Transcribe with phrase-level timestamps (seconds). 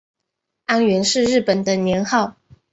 [0.65, 2.35] 安元是日本的年号。